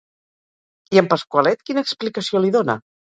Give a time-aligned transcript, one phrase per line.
[0.95, 2.77] I en Pasqualet quina explicació li dona?